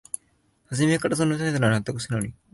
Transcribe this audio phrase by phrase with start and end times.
[0.65, 2.33] はじめからその態度なら納得したのに